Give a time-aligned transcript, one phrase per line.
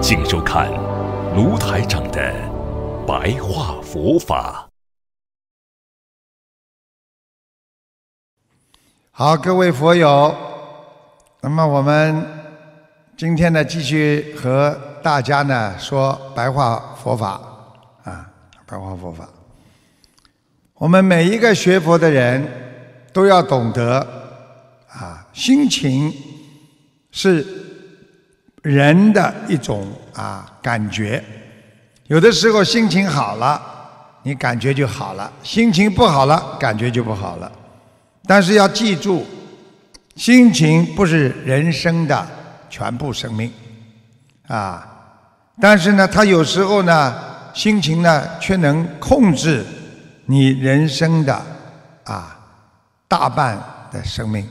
[0.00, 0.70] 请收看
[1.34, 2.32] 卢台长的
[3.06, 4.68] 白话佛法。
[9.10, 10.34] 好，各位佛友，
[11.40, 12.24] 那么我们
[13.16, 17.40] 今天呢，继续和大家呢说白话佛法
[18.04, 18.30] 啊，
[18.66, 19.28] 白话佛法。
[20.74, 23.98] 我们每一个学佛的人都要懂得
[24.88, 26.12] 啊，心情
[27.10, 27.71] 是。
[28.62, 31.22] 人的一种啊感觉，
[32.06, 33.60] 有的时候心情好了，
[34.22, 37.50] 你感觉就好了；心情不好了，感觉就不好了。
[38.24, 39.26] 但是要记住，
[40.14, 42.24] 心情不是人生的
[42.70, 43.52] 全部生命
[44.46, 44.88] 啊。
[45.60, 47.14] 但是呢，他有时候呢，
[47.52, 49.64] 心情呢却能控制
[50.26, 51.34] 你人生的
[52.04, 52.38] 啊
[53.08, 54.46] 大半的生命。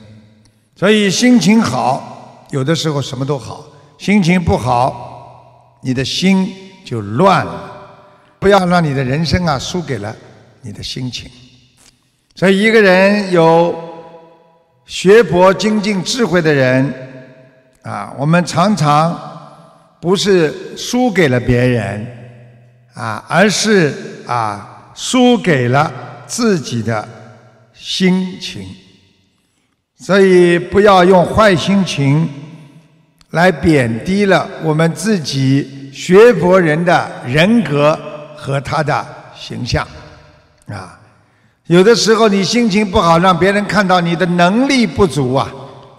[0.75, 3.65] 所以心情好，有的时候什么都好。
[4.01, 6.51] 心情不好，你的心
[6.83, 7.71] 就乱了。
[8.39, 10.15] 不要让你的人生啊输给了
[10.61, 11.29] 你的心情。
[12.33, 13.75] 所以，一个人有
[14.87, 16.91] 学佛精进智慧的人
[17.83, 19.15] 啊，我们常常
[20.01, 22.07] 不是输给了别人
[22.95, 23.93] 啊，而是
[24.25, 25.93] 啊输给了
[26.25, 27.07] 自己的
[27.71, 28.67] 心情。
[29.95, 32.27] 所以，不要用坏心情。
[33.31, 37.97] 来贬低了我们自己学佛人的人格
[38.35, 39.87] 和他的形象，
[40.67, 40.99] 啊，
[41.67, 45.49] 有的时候你心情不好，让别人看到你的能力不足啊，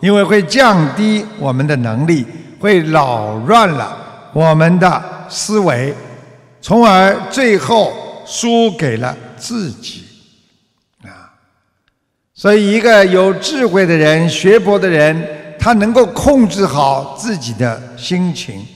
[0.00, 2.26] 因为会降低我们的能力，
[2.60, 3.96] 会扰乱了
[4.34, 5.94] 我们的思维，
[6.60, 7.94] 从而最后
[8.26, 10.04] 输给了自己，
[11.04, 11.32] 啊，
[12.34, 15.41] 所以一个有智慧的人，学佛的人。
[15.62, 18.66] 他能够控制好自己的心情，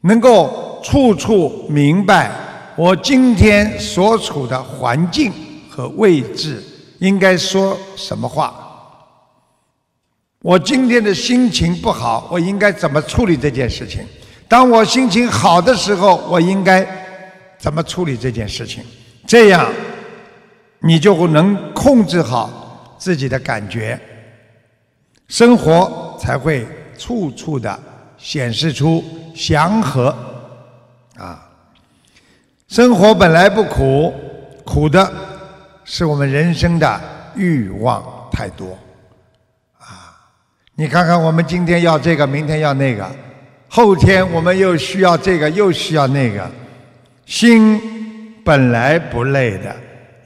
[0.00, 2.28] 能够处处明白
[2.74, 5.32] 我今天所处的环境
[5.70, 6.60] 和位置
[6.98, 8.52] 应该说什么话。
[10.42, 14.04] 我今天的心情不好，我应该怎么处理这件事情？
[14.48, 16.84] 当我心情好的时候，我应该
[17.60, 18.82] 怎么处理这件事情？
[19.24, 19.72] 这样，
[20.80, 23.96] 你就能控制好自己的感觉。
[25.28, 26.66] 生活才会
[26.96, 27.78] 处处的
[28.16, 29.02] 显示出
[29.34, 30.16] 祥和
[31.16, 31.48] 啊！
[32.68, 34.14] 生活本来不苦，
[34.64, 35.12] 苦的
[35.84, 37.00] 是我们人生的
[37.34, 38.78] 欲望太多
[39.78, 40.14] 啊！
[40.76, 43.10] 你看看，我们今天要这个，明天要那个，
[43.68, 46.48] 后天我们又需要这个，又需要那个。
[47.26, 47.80] 心
[48.44, 49.74] 本来不累的，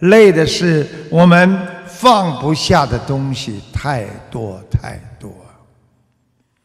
[0.00, 1.59] 累的是我们。
[2.00, 5.31] 放不下的东西太多太多，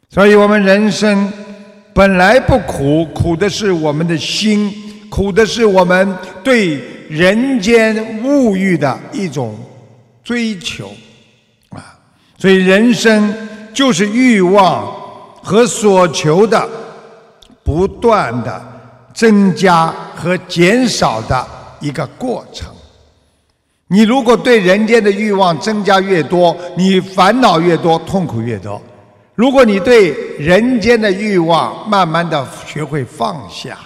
[0.09, 1.29] 所以我们人生
[1.93, 4.73] 本来不苦，苦的是我们的心，
[5.09, 9.57] 苦的是我们对人间物欲的一种
[10.23, 10.89] 追求
[11.71, 11.99] 啊！
[12.37, 13.33] 所以人生
[13.73, 14.89] 就是欲望
[15.43, 16.65] 和所求的
[17.61, 18.65] 不断的
[19.13, 21.45] 增加和减少的
[21.81, 22.73] 一个过程。
[23.87, 28.81] 你如果对人间的欲望增加越多，你烦恼越多，痛苦越多。
[29.35, 30.09] 如果你对
[30.39, 33.77] 人间的欲望慢慢的学会放下，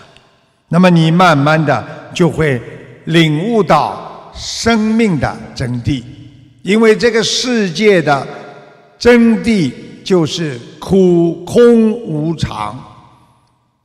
[0.69, 2.61] 那么你慢慢的就会
[3.05, 6.01] 领悟到生命的真谛。
[6.61, 8.25] 因为这个世界的
[8.97, 9.71] 真谛
[10.03, 12.77] 就是苦空无常。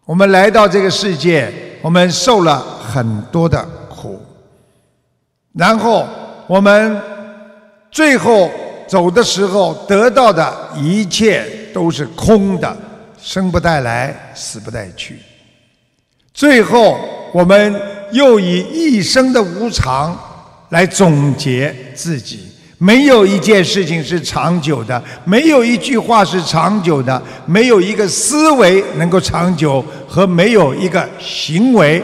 [0.04, 1.52] 我们来到这个世界，
[1.82, 3.66] 我们受了很多的。
[5.54, 6.06] 然后
[6.46, 7.00] 我们
[7.90, 8.50] 最后
[8.88, 12.76] 走的时候得到的一切都是空的，
[13.20, 15.18] 生不带来，死不带去。
[16.32, 16.98] 最后
[17.32, 17.80] 我们
[18.10, 20.18] 又以一生的无常
[20.70, 22.48] 来总结自己。
[22.78, 32.02] 没有一件事情是长久的，没有一句话是长久的，没有一个思维能够长久，和没有一个行为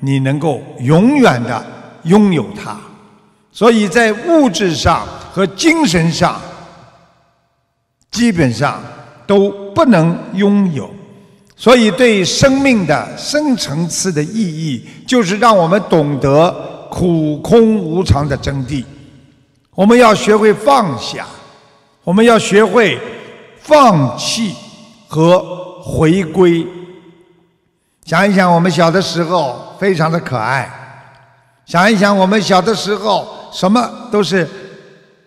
[0.00, 1.64] 你能够永远的。
[2.04, 2.76] 拥有它，
[3.52, 6.40] 所以在物质上和精神上，
[8.10, 8.80] 基本上
[9.26, 10.88] 都不能拥有。
[11.56, 16.50] 所以，对生命的深层次的意义，就是让我们懂得
[16.88, 18.84] 苦空无常的真谛。
[19.74, 21.26] 我们要学会放下，
[22.04, 22.96] 我们要学会
[23.60, 24.54] 放弃
[25.08, 26.64] 和回归。
[28.04, 30.72] 想一想，我们小的时候非常的可爱。
[31.68, 34.48] 想一想，我们小的时候什么都是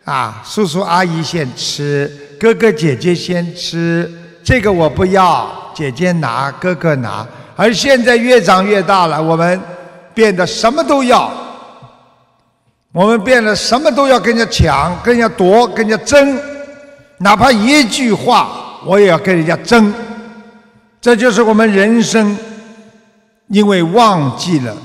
[0.04, 4.12] 啊，叔叔阿姨先吃，哥哥姐姐先吃，
[4.44, 7.24] 这个我不要，姐姐拿，哥哥拿。
[7.56, 9.62] 而现在越长越大了，我们
[10.16, 11.32] 变得什么都要。
[12.92, 16.40] 我们变得什么都要跟人家抢，跟人家夺，跟人家争，
[17.20, 19.94] 哪怕一句话，我也要跟人家争。
[21.00, 22.36] 这就是我们人生，
[23.48, 24.76] 因为忘记了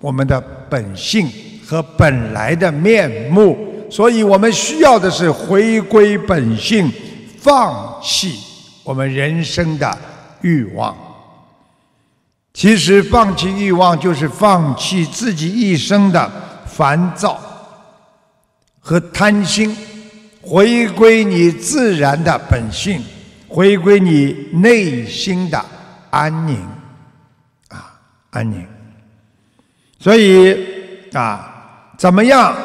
[0.00, 1.30] 我们的本性
[1.66, 3.58] 和本来的面目，
[3.90, 6.92] 所以我们需要的是回归本性，
[7.40, 8.38] 放弃
[8.84, 9.98] 我们人生的
[10.42, 10.96] 欲望。
[12.52, 16.30] 其实，放弃欲望就是放弃自己一生的。
[16.78, 17.40] 烦躁
[18.78, 19.76] 和贪心，
[20.40, 23.02] 回归你自然的本性，
[23.48, 25.60] 回归你内心的
[26.10, 26.64] 安宁，
[27.66, 27.98] 啊，
[28.30, 28.64] 安宁。
[29.98, 30.56] 所以
[31.12, 32.56] 啊，怎么样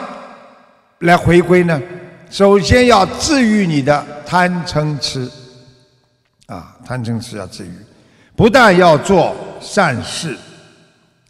[0.99, 1.81] 来回归呢？
[2.29, 5.29] 首先要治愈你的贪嗔痴，
[6.47, 7.71] 啊，贪嗔痴要治愈，
[8.35, 10.37] 不但要做善事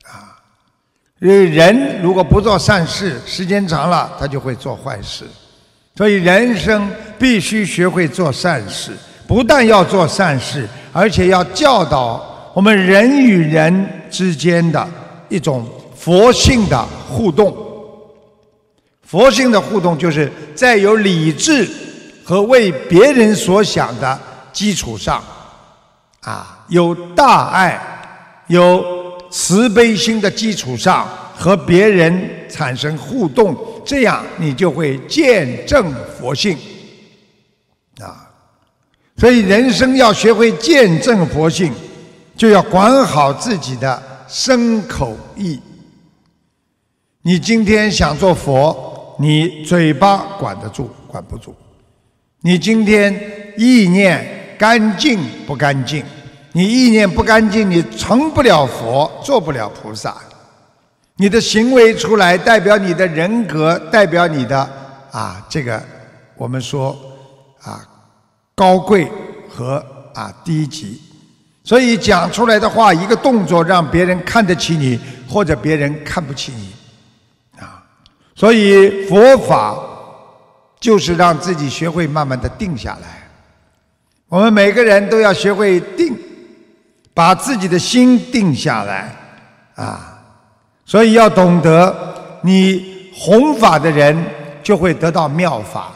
[0.05, 0.35] 啊。
[1.19, 5.25] 因为人如果不做善事，时间长了他就会做坏事，
[5.95, 8.91] 所以人生必须学会做善事。
[9.25, 14.88] 不但要做善事，而且要教导我们人与人之间的
[15.27, 15.67] 一种
[16.03, 17.55] 佛性的互动。
[19.03, 21.69] 佛性的互动，就是在有理智
[22.23, 24.19] 和为别人所想的
[24.51, 25.23] 基础上，
[26.21, 27.79] 啊，有大爱，
[28.47, 29.01] 有。
[29.35, 36.55] 慈悲心的基础上和别人产生互动，这样你就会见证佛性
[38.00, 38.29] 啊。
[39.17, 41.73] 所以人生要学会见证佛性，
[42.38, 45.59] 就要管好自己的身口意。
[47.25, 51.56] 你今天想做佛，你嘴巴管得住管不住？
[52.42, 53.18] 你今天
[53.58, 55.18] 意念干净
[55.48, 56.04] 不干净？
[56.52, 60.18] 你意念不干净，你成不了佛，做不了菩萨。
[61.16, 64.58] 你的行为出来，代表你的人格，代表你的
[65.10, 65.81] 啊，这个
[66.36, 66.94] 我们说
[67.62, 67.88] 啊
[68.54, 69.10] 高贵
[69.48, 69.78] 和
[70.14, 71.00] 啊低级。
[71.64, 76.74] 所以讲出来的话，一个动作让别人看得起你，或者别人看不起你。
[78.35, 79.77] 所以佛法
[80.80, 83.27] 就是让自己学会慢慢的定下来。
[84.30, 86.18] 我们每个人都要学会定。
[87.15, 89.15] 把自己的心定下来，
[89.75, 90.19] 啊，
[90.83, 91.95] 所以要懂得，
[92.41, 94.18] 你弘法的人
[94.63, 95.91] 就会得到妙法。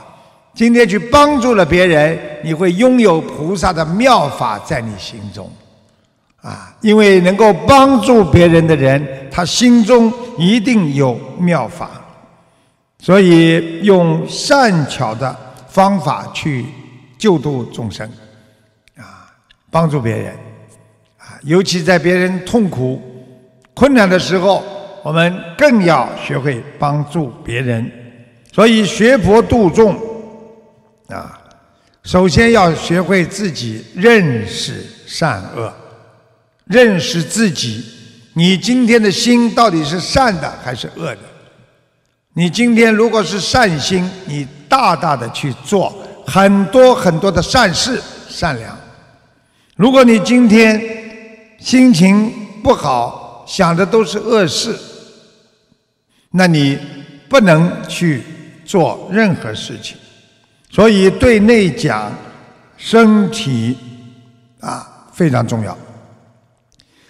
[0.54, 5.52] 今天去帮助了别人，你会拥有菩萨的妙法在你心中，
[6.44, 11.90] 啊，因为能够帮助别人的人，他心中一定有妙法，
[13.00, 15.36] 所以用善巧的
[15.70, 16.66] 方法去
[17.18, 18.10] 救度众生，
[18.98, 19.32] 啊，
[19.70, 20.34] 帮助别人。
[21.18, 23.00] 啊尤其在别人痛苦、
[23.74, 24.64] 困难的时候，
[25.04, 27.90] 我们更要学会帮助别人。
[28.52, 29.96] 所以学佛度众
[31.10, 31.40] 啊，
[32.04, 35.72] 首先要学会自己认识善恶，
[36.66, 37.86] 认识自己。
[38.34, 41.20] 你今天的心到底是善的还是恶的？
[42.38, 45.92] 你今天如果是善心，你大大的去做
[46.24, 48.78] 很多很多的善事、善良。
[49.76, 50.80] 如果你今天，
[51.58, 54.78] 心情不好，想的都是恶事，
[56.30, 56.78] 那你
[57.28, 58.22] 不能去
[58.64, 59.98] 做任何事情。
[60.70, 62.14] 所以对内讲，
[62.78, 63.76] 身体
[64.60, 65.76] 啊非常重要。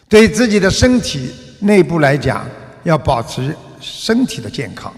[0.08, 2.48] 对自己的身体内部来讲，
[2.86, 4.90] 要保持身体的健康；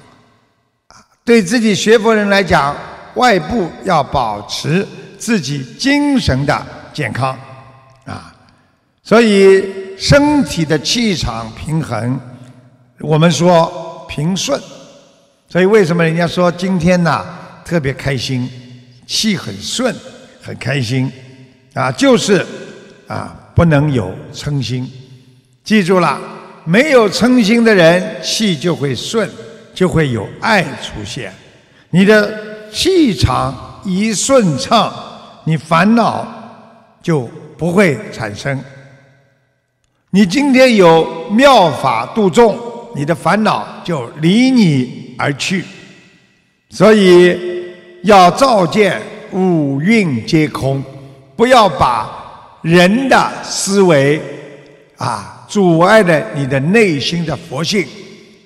[1.29, 2.75] 对自己学佛人来讲，
[3.13, 4.83] 外部要保持
[5.15, 7.37] 自己精神的健康
[8.03, 8.33] 啊。
[9.03, 9.63] 所以
[9.95, 12.19] 身体的气场平衡，
[13.01, 14.59] 我们说平顺。
[15.47, 17.23] 所以为什么人家说今天呢
[17.63, 18.49] 特别开心，
[19.05, 19.95] 气很顺，
[20.41, 21.11] 很开心
[21.75, 21.91] 啊？
[21.91, 22.43] 就是
[23.07, 24.91] 啊，不能有嗔心。
[25.63, 26.19] 记住了，
[26.65, 29.29] 没有嗔心的人，气就会顺，
[29.79, 31.31] 就会有爱出现。
[31.91, 34.93] 你的气场一顺畅，
[35.45, 36.27] 你烦恼
[37.01, 37.21] 就
[37.57, 38.61] 不会产生。
[40.09, 42.59] 你今天有妙法度众，
[42.93, 45.63] 你的烦恼就离你而去。
[46.69, 47.39] 所以
[48.03, 50.83] 要照见五蕴皆空，
[51.37, 54.21] 不要把人的思维
[54.97, 57.87] 啊阻碍了你的内心的佛性，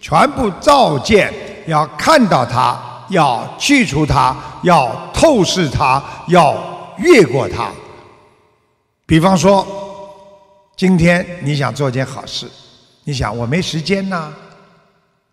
[0.03, 1.33] 全部照见，
[1.65, 6.53] 要看到它，要去除它，要透视它，要
[6.98, 7.72] 越过它。
[9.05, 9.65] 比方说，
[10.75, 12.51] 今天你想做件好事，
[13.05, 14.29] 你想我没时间呐，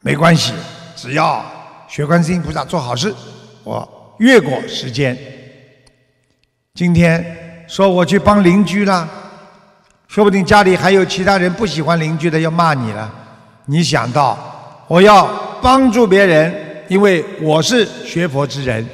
[0.02, 0.54] 没关系，
[0.94, 1.44] 只要。
[1.88, 3.12] 学观世音菩萨做好事，
[3.64, 5.18] 我越过时间。
[6.74, 9.08] 今天说我去帮邻居了，
[10.06, 13.12] 说不定家里还有其他人不喜欢邻居的要骂你了。
[13.64, 14.38] 你想到
[14.90, 15.25] 我要
[15.62, 16.52] 帮助别人，
[16.88, 18.85] 因为我是学佛之人，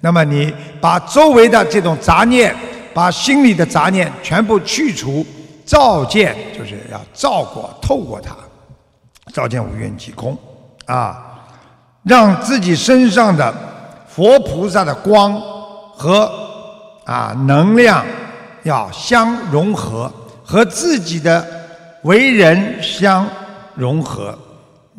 [0.00, 2.52] 那么你把周围的这种杂念，
[2.92, 5.24] 把心里的杂念全部去除，
[5.64, 8.34] 照见就是要照过、透过它，
[9.32, 10.36] 照见五蕴即空
[10.86, 11.24] 啊。
[12.02, 13.54] 让自己身上的
[14.08, 15.40] 佛菩萨的光
[15.94, 16.28] 和
[17.04, 18.04] 啊能量
[18.64, 21.46] 要相融合，和自己的
[22.02, 23.24] 为人相
[23.76, 24.36] 融合，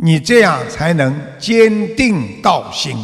[0.02, 2.98] 你这样才能坚定道心。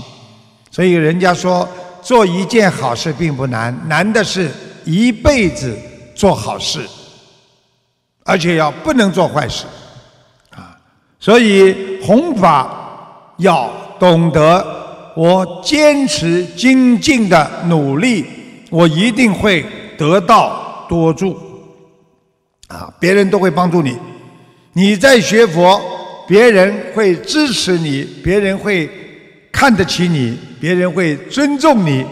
[0.72, 1.68] 所以人家说，
[2.02, 4.50] 做一件好事并不难，难的是
[4.84, 5.78] 一辈子
[6.16, 6.88] 做好事，
[8.24, 9.66] 而且要不能做坏事
[10.52, 10.78] 啊。
[11.20, 13.70] 所以弘法要。
[13.98, 18.26] 懂得我坚持精进的努力，
[18.70, 19.66] 我一定会
[19.98, 21.34] 得到多助。
[22.68, 23.98] 啊，别人都会帮助你，
[24.74, 25.82] 你在学佛，
[26.28, 28.90] 别人会支持你，别人会
[29.52, 32.06] 看得起你，别人会尊重你，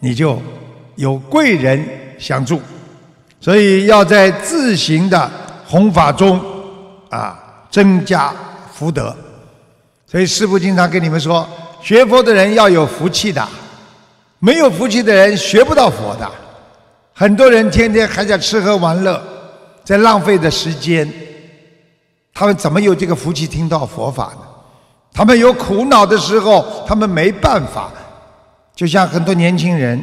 [0.00, 0.40] 你就
[0.96, 1.82] 有贵人
[2.18, 2.60] 相助。
[3.40, 5.30] 所以要在自行的
[5.66, 6.40] 弘法中
[7.08, 7.38] 啊，
[7.70, 8.34] 增加
[8.74, 9.14] 福德。
[10.06, 11.48] 所以师父经常跟你们说，
[11.82, 13.46] 学佛的人要有福气的，
[14.38, 16.28] 没有福气的人学不到佛的。
[17.12, 19.22] 很多人天天还在吃喝玩乐，
[19.84, 21.10] 在浪费的时间，
[22.38, 24.42] 他们怎么有这个福气听到佛法呢？
[25.12, 27.90] 他们有苦恼的时候，他们没办法。
[28.76, 30.00] 就像很多年轻人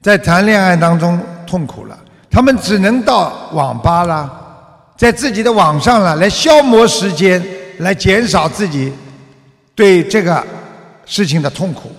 [0.00, 1.98] 在谈恋爱当中痛苦了，
[2.30, 4.30] 他们只能到网吧啦，
[4.96, 7.44] 在自己的网上了来消磨时间。
[7.78, 8.90] 来减少自己
[9.74, 10.42] 对这个
[11.04, 11.92] 事情的痛苦，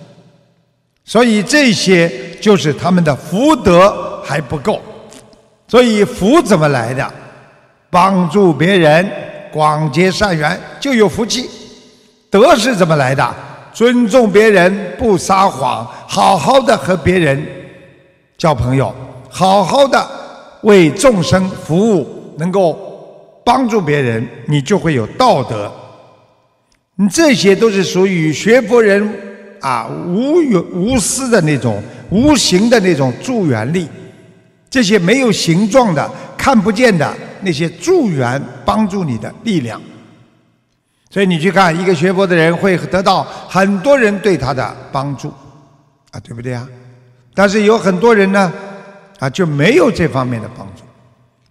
[1.04, 4.80] 所以这些就是他们的福德还不够。
[5.68, 7.08] 所以福怎么来的？
[7.90, 9.10] 帮助别人、
[9.52, 11.48] 广结善缘就有福气。
[12.30, 13.34] 德是怎么来的？
[13.72, 17.40] 尊重别人、不撒谎、好好的和别人
[18.36, 18.94] 交朋友、
[19.30, 20.04] 好好的
[20.62, 22.86] 为众生服务，能够。
[23.44, 25.72] 帮助别人，你就会有道德。
[26.96, 29.10] 你这些都是属于学佛人
[29.60, 33.88] 啊，无有无私的那种无形的那种助缘力。
[34.68, 37.10] 这些没有形状的、看不见的
[37.42, 39.80] 那些助缘帮助你的力量。
[41.10, 45.32] 所以你去看一个学佛的人，会得到很多人对他的帮助，
[46.10, 46.68] 啊，对不对啊？
[47.34, 48.52] 但是有很多人呢，
[49.18, 50.82] 啊，就没有这方面的帮助，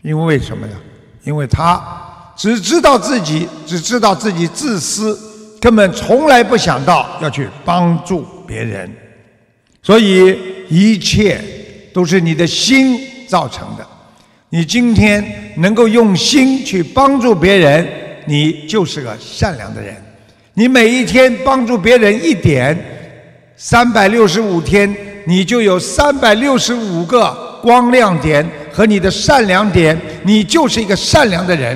[0.03, 0.73] 因为什么呢？
[1.23, 1.81] 因为他
[2.35, 5.17] 只知道自己，只知道自己自私，
[5.59, 8.89] 根本从来不想到要去帮助别人，
[9.81, 10.39] 所以
[10.69, 11.41] 一切
[11.93, 13.85] 都是你的心造成的。
[14.49, 17.87] 你今天能够用心去帮助别人，
[18.25, 19.95] 你就是个善良的人。
[20.53, 22.77] 你每一天帮助别人一点，
[23.55, 28.45] 三百六十五天，你就有三百六十五个光亮点。
[28.71, 31.75] 和你的善良点，你就是一个善良的人。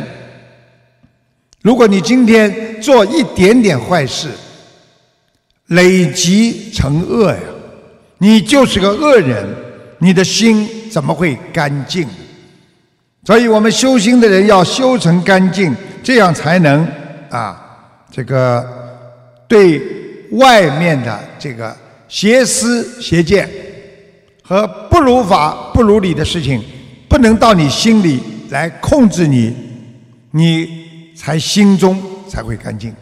[1.63, 4.27] 如果你今天做一点点坏事，
[5.69, 7.39] 累积成恶呀，
[8.19, 9.43] 你就是个恶人，
[9.97, 12.07] 你的心怎么会干净？
[13.23, 16.87] 所以我们修心的人要修成干净，这样才能
[17.29, 17.59] 啊，
[18.11, 18.65] 这个
[19.47, 19.81] 对
[20.31, 21.75] 外面的这个
[22.07, 23.49] 邪思邪见
[24.43, 26.63] 和不如法不如理的事情。
[27.07, 29.53] 不能到你心里来控制你，
[30.31, 32.95] 你才心中才会干净。